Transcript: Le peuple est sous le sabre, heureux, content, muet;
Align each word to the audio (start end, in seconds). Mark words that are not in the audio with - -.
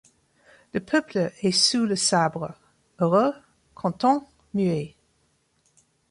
Le 0.73 0.79
peuple 0.79 1.31
est 1.43 1.51
sous 1.51 1.85
le 1.85 1.95
sabre, 1.95 2.55
heureux, 2.99 3.35
content, 3.75 4.27
muet; 4.55 4.95